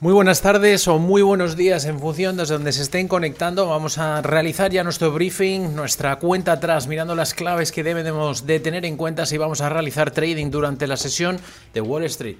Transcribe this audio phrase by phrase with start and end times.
[0.00, 3.68] Muy buenas tardes o muy buenos días en función de donde se estén conectando.
[3.68, 8.60] Vamos a realizar ya nuestro briefing, nuestra cuenta atrás, mirando las claves que debemos de
[8.60, 11.40] tener en cuenta si vamos a realizar trading durante la sesión
[11.74, 12.36] de Wall Street.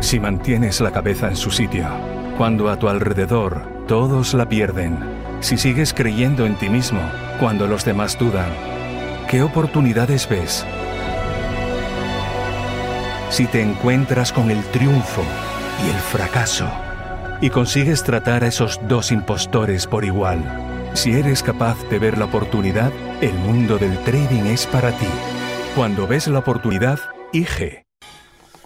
[0.00, 1.86] Si mantienes la cabeza en su sitio,
[2.38, 4.98] cuando a tu alrededor todos la pierden,
[5.40, 7.02] si sigues creyendo en ti mismo,
[7.38, 8.50] cuando los demás dudan,
[9.28, 10.64] ¿qué oportunidades ves?
[13.30, 15.22] Si te encuentras con el triunfo
[15.86, 16.68] y el fracaso
[17.40, 20.42] y consigues tratar a esos dos impostores por igual.
[20.94, 25.06] Si eres capaz de ver la oportunidad, el mundo del trading es para ti.
[25.74, 26.98] Cuando ves la oportunidad,
[27.32, 27.89] IG.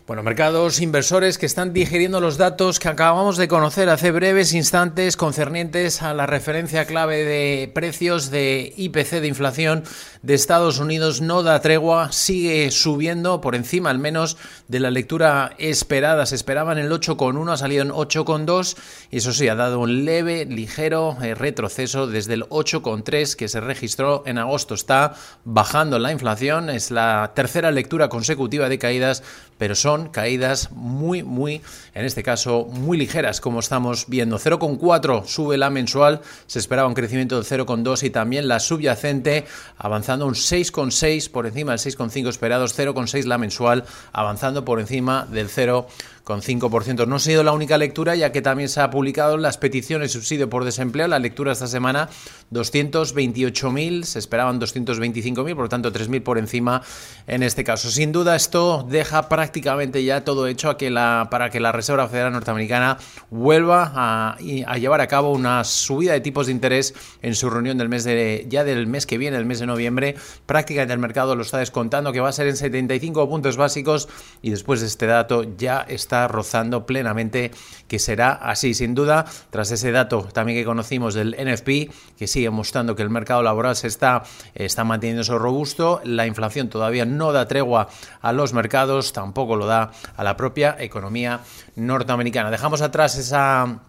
[0.06, 5.16] Bueno, mercados inversores que están digiriendo los datos que acabamos de conocer hace breves instantes
[5.16, 9.82] concernientes a la referencia clave de precios de IPC de inflación
[10.20, 14.36] de Estados Unidos no da tregua, sigue subiendo por encima al menos
[14.68, 16.26] de la lectura esperada.
[16.26, 18.76] Se esperaban el 8,1, ha salido en 8,2
[19.10, 23.60] y eso sí, ha dado un leve, ligero eh, retroceso desde el 8,3 que se
[23.60, 24.74] registró en agosto.
[24.74, 25.14] Está
[25.46, 29.22] bajando la inflación, es la tercera lectura consecutiva de caídas,
[29.56, 31.62] pero son caídas muy, muy,
[31.94, 34.38] en este caso, muy ligeras, como estamos viendo.
[34.38, 39.44] 0,4 sube la mensual, se esperaba un crecimiento del 0,2 y también la subyacente
[39.78, 45.48] avanzando un 6,6 por encima del 6,5 esperados, 0,6 la mensual, avanzando por encima del
[45.48, 45.86] 0
[46.24, 47.06] con 5%.
[47.06, 50.18] No ha sido la única lectura, ya que también se ha publicado las peticiones de
[50.18, 51.06] subsidio por desempleo.
[51.06, 52.08] La lectura esta semana,
[52.50, 56.82] 228.000, se esperaban 225.000, por lo tanto 3.000 por encima
[57.26, 57.90] en este caso.
[57.90, 62.08] Sin duda, esto deja prácticamente ya todo hecho a que la, para que la Reserva
[62.08, 62.96] Federal Norteamericana
[63.30, 67.90] vuelva a, llevar a cabo una subida de tipos de interés en su reunión del
[67.90, 70.14] mes de, ya del mes que viene, el mes de noviembre.
[70.46, 74.08] Prácticamente el mercado lo está descontando, que va a ser en 75 puntos básicos
[74.40, 77.50] y después de este dato ya está rozando plenamente
[77.88, 78.74] que será así.
[78.74, 83.10] Sin duda, tras ese dato también que conocimos del NFP, que sigue mostrando que el
[83.10, 84.22] mercado laboral se está,
[84.54, 87.88] está manteniendo robusto, la inflación todavía no da tregua
[88.20, 91.40] a los mercados, tampoco lo da a la propia economía
[91.76, 92.50] norteamericana.
[92.50, 93.80] Dejamos atrás esa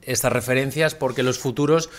[0.00, 1.90] estas referencias porque los futuros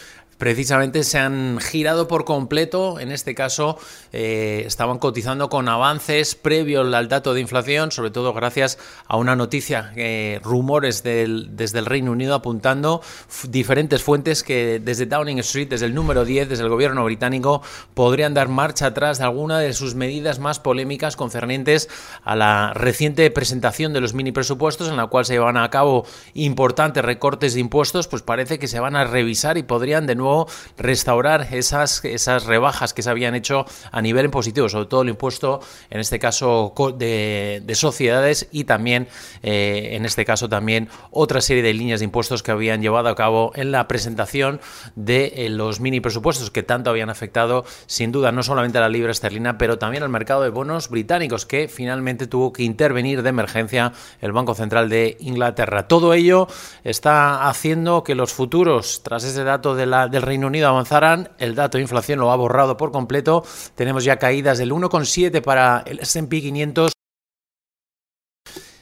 [0.43, 2.99] precisamente se han girado por completo.
[2.99, 3.79] En este caso,
[4.11, 8.77] eh, estaban cotizando con avances previos al dato de inflación, sobre todo gracias
[9.07, 13.01] a una noticia, eh, rumores desde el Reino Unido apuntando
[13.47, 17.61] diferentes fuentes que desde Downing Street, desde el número 10, desde el gobierno británico,
[17.93, 21.87] podrían dar marcha atrás de alguna de sus medidas más polémicas concernientes
[22.21, 26.05] a la reciente presentación de los mini presupuestos, en la cual se llevan a cabo
[26.33, 30.32] importantes recortes de impuestos, pues parece que se van a revisar y podrían de nuevo
[30.77, 35.61] restaurar esas, esas rebajas que se habían hecho a nivel impositivo, sobre todo el impuesto,
[35.89, 39.07] en este caso, de, sociedades y también,
[39.41, 43.15] eh, en este caso, también otra serie de líneas de impuestos que habían llevado a
[43.15, 44.61] cabo en la presentación
[44.95, 48.89] de eh, los mini presupuestos que tanto habían afectado, sin duda, no solamente a la
[48.89, 53.29] libra esterlina, pero también al mercado de bonos británicos, que finalmente tuvo que intervenir de
[53.29, 55.87] emergencia el Banco Central de Inglaterra.
[55.87, 56.47] Todo ello
[56.83, 61.55] está haciendo que los futuros, tras ese dato de la, del Reino Unido avanzarán, el
[61.55, 63.43] dato de inflación lo ha borrado por completo,
[63.75, 66.93] tenemos ya caídas del 1,7 para el S&P 500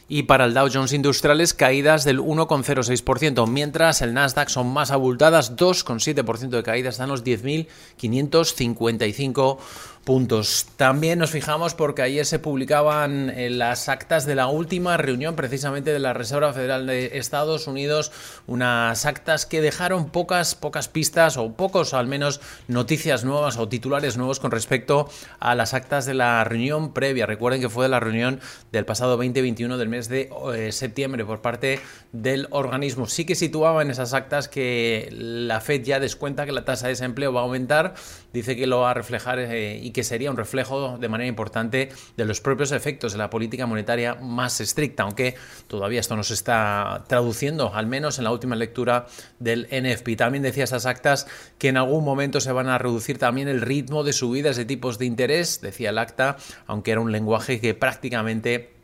[0.07, 5.55] y para el Dow Jones Industriales caídas del 1,06%, mientras el Nasdaq son más abultadas,
[5.55, 9.57] 2,7% de caídas, están los 10.555
[10.03, 10.67] puntos.
[10.77, 15.93] También nos fijamos porque ayer se publicaban eh, las actas de la última reunión precisamente
[15.93, 18.11] de la Reserva Federal de Estados Unidos,
[18.47, 24.17] unas actas que dejaron pocas, pocas pistas o pocos al menos noticias nuevas o titulares
[24.17, 27.25] nuevos con respecto a las actas de la reunión previa.
[27.25, 28.39] Recuerden que fue de la reunión
[28.71, 31.79] del pasado 2021 del mes de eh, septiembre por parte
[32.11, 33.05] del organismo.
[33.05, 36.93] Sí que situaba en esas actas que la Fed ya descuenta que la tasa de
[36.93, 37.93] desempleo va a aumentar,
[38.33, 41.89] dice que lo va a reflejar eh, y que sería un reflejo de manera importante
[42.17, 45.35] de los propios efectos de la política monetaria más estricta, aunque
[45.67, 49.07] todavía esto no se está traduciendo, al menos en la última lectura
[49.39, 50.15] del NFP.
[50.17, 51.27] También decía estas actas
[51.57, 54.97] que en algún momento se van a reducir también el ritmo de subidas de tipos
[54.97, 56.37] de interés, decía el acta,
[56.67, 58.80] aunque era un lenguaje que prácticamente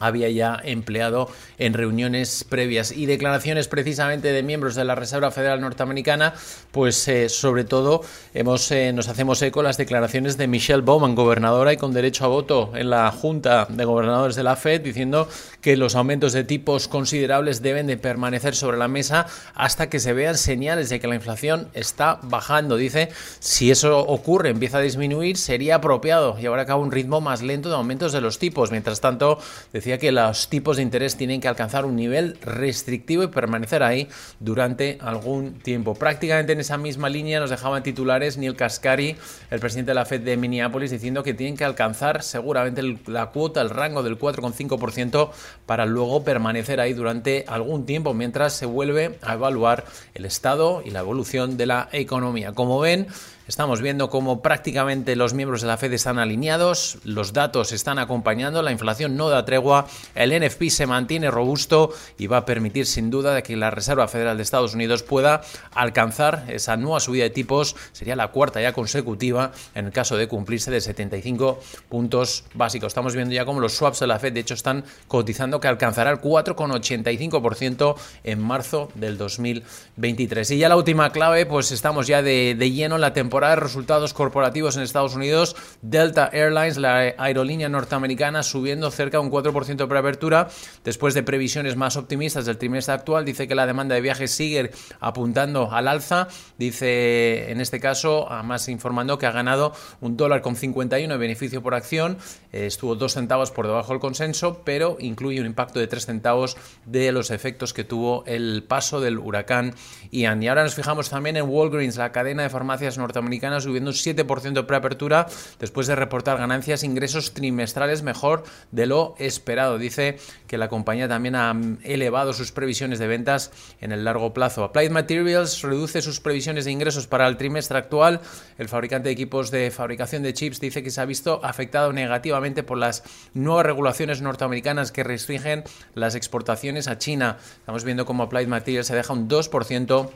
[0.00, 1.28] había ya empleado
[1.58, 6.34] en reuniones previas y declaraciones precisamente de miembros de la Reserva Federal Norteamericana,
[6.72, 8.02] pues eh, sobre todo
[8.34, 12.28] hemos, eh, nos hacemos eco las declaraciones de Michelle Bowman, gobernadora y con derecho a
[12.28, 15.28] voto en la Junta de Gobernadores de la Fed, diciendo
[15.60, 20.12] que los aumentos de tipos considerables deben de permanecer sobre la mesa hasta que se
[20.12, 22.76] vean señales de que la inflación está bajando.
[22.76, 23.08] Dice,
[23.40, 27.68] si eso ocurre, empieza a disminuir, sería apropiado llevar a cabo un ritmo más lento
[27.68, 28.70] de aumentos de los tipos.
[28.70, 29.38] Mientras tanto,
[29.86, 34.08] decía que los tipos de interés tienen que alcanzar un nivel restrictivo y permanecer ahí
[34.40, 35.94] durante algún tiempo.
[35.94, 39.14] Prácticamente en esa misma línea nos dejaban titulares Neil Kaskari,
[39.48, 43.60] el presidente de la Fed de Minneapolis, diciendo que tienen que alcanzar seguramente la cuota,
[43.60, 45.30] el rango del 4,5%
[45.66, 49.84] para luego permanecer ahí durante algún tiempo mientras se vuelve a evaluar
[50.14, 52.50] el estado y la evolución de la economía.
[52.54, 53.06] Como ven,
[53.48, 58.60] Estamos viendo cómo prácticamente los miembros de la Fed están alineados, los datos están acompañando,
[58.60, 63.08] la inflación no da tregua, el NFP se mantiene robusto y va a permitir sin
[63.08, 67.76] duda que la Reserva Federal de Estados Unidos pueda alcanzar esa nueva subida de tipos,
[67.92, 72.88] sería la cuarta ya consecutiva en el caso de cumplirse de 75 puntos básicos.
[72.88, 76.10] Estamos viendo ya cómo los swaps de la Fed de hecho están cotizando que alcanzará
[76.10, 77.94] el 4,85%
[78.24, 80.50] en marzo del 2023.
[80.50, 83.56] Y ya la última clave, pues estamos ya de, de lleno en la temporada de
[83.56, 89.76] resultados corporativos en Estados Unidos, Delta Airlines, la aerolínea norteamericana, subiendo cerca de un 4%
[89.76, 90.48] de preapertura
[90.84, 93.26] después de previsiones más optimistas del trimestre actual.
[93.26, 96.28] Dice que la demanda de viajes sigue apuntando al alza.
[96.58, 101.62] Dice, en este caso, además informando que ha ganado un dólar con 51 de beneficio
[101.62, 102.16] por acción.
[102.52, 106.56] Estuvo dos centavos por debajo del consenso, pero incluye un impacto de tres centavos
[106.86, 109.74] de los efectos que tuvo el paso del huracán
[110.10, 110.42] Ian.
[110.42, 113.25] Y ahora nos fijamos también en Walgreens, la cadena de farmacias norteamericanas
[113.60, 115.26] subiendo un 7% de preapertura
[115.58, 119.78] después de reportar ganancias e ingresos trimestrales mejor de lo esperado.
[119.78, 123.50] Dice que la compañía también ha elevado sus previsiones de ventas
[123.80, 124.64] en el largo plazo.
[124.64, 128.20] Applied Materials reduce sus previsiones de ingresos para el trimestre actual.
[128.58, 132.62] El fabricante de equipos de fabricación de chips dice que se ha visto afectado negativamente
[132.62, 133.02] por las
[133.34, 135.64] nuevas regulaciones norteamericanas que restringen
[135.94, 137.38] las exportaciones a China.
[137.58, 140.10] Estamos viendo cómo Applied Materials se deja un 2%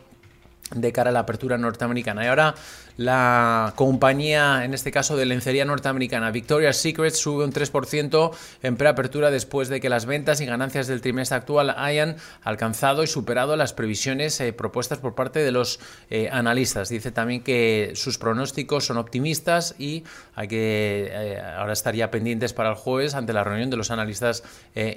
[0.75, 2.25] de cara a la apertura norteamericana.
[2.25, 2.55] Y ahora
[3.01, 8.31] la compañía, en este caso de lencería norteamericana, Victoria's Secret, sube un 3%
[8.63, 13.07] en preapertura después de que las ventas y ganancias del trimestre actual hayan alcanzado y
[13.07, 15.81] superado las previsiones eh, propuestas por parte de los
[16.11, 16.91] eh, analistas.
[16.91, 22.69] Dice también que sus pronósticos son optimistas y hay que eh, ahora estaría pendientes para
[22.69, 24.43] el jueves ante la reunión de los analistas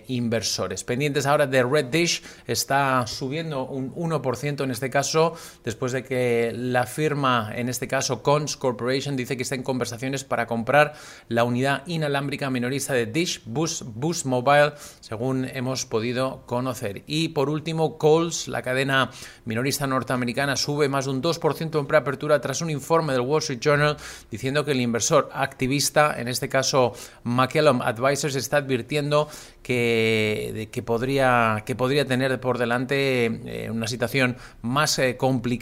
[0.08, 0.84] inversores.
[0.84, 6.51] Pendientes ahora de Red Dish, está subiendo un 1% en este caso después de que
[6.54, 10.94] la firma, en este caso Cons Corporation, dice que está en conversaciones para comprar
[11.27, 17.04] la unidad inalámbrica minorista de Dish Boost, Boost Mobile, según hemos podido conocer.
[17.07, 19.12] Y por último, Coles, la cadena
[19.45, 23.59] minorista norteamericana, sube más de un 2% en preapertura tras un informe del Wall Street
[23.59, 23.98] Journal
[24.30, 26.94] diciendo que el inversor activista, en este caso
[27.24, 29.30] McCallum Advisors, está advirtiendo
[29.62, 35.53] que, que, podría, que podría tener por delante eh, una situación más eh, complicada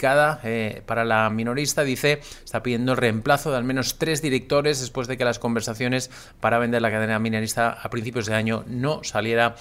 [0.44, 1.84] eh, para la minorista.
[1.84, 6.10] Dice, está pidiendo el reemplazo de al menos tres directores después de que las conversaciones
[6.40, 9.56] para vender la cadena minorista a principios de año no saliera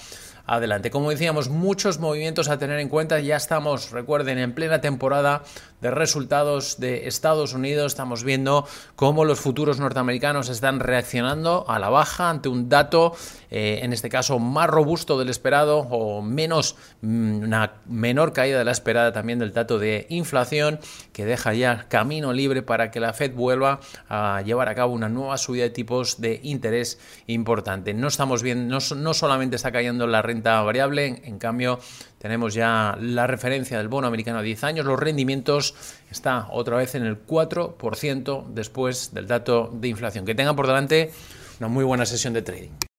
[0.45, 0.91] adelante.
[0.91, 3.19] Como decíamos, muchos movimientos a tener en cuenta.
[3.19, 5.43] Ya estamos, recuerden, en plena temporada
[5.81, 7.91] de resultados de Estados Unidos.
[7.91, 13.15] Estamos viendo cómo los futuros norteamericanos están reaccionando a la baja ante un dato,
[13.49, 18.65] eh, en este caso, más robusto del esperado o menos, mm, una menor caída de
[18.65, 20.79] la esperada también del dato de inflación
[21.13, 25.09] que deja ya camino libre para que la Fed vuelva a llevar a cabo una
[25.09, 27.93] nueva subida de tipos de interés importante.
[27.93, 31.79] No estamos viendo, no, no solamente está cayendo la renta variable, en, cambio
[32.17, 35.75] tenemos ya la referencia del bono americano a 10 años, los rendimientos
[36.09, 40.25] está otra vez en el 4% después del dato de inflación.
[40.25, 41.11] Que tengan por delante
[41.59, 42.90] una muy buena sesión de trading.